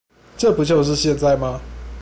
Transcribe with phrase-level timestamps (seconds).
[0.35, 1.61] 這不就是現在嗎